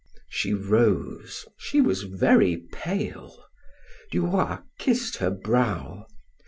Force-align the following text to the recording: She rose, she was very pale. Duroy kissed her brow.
She 0.29 0.51
rose, 0.51 1.45
she 1.57 1.79
was 1.79 2.01
very 2.01 2.57
pale. 2.73 3.43
Duroy 4.09 4.57
kissed 4.79 5.17
her 5.17 5.29
brow. 5.29 6.07